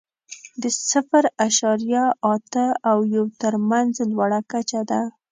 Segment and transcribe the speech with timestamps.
[0.61, 5.01] د صفر اعشاریه اته او یو تر مینځ لوړه کچه ده.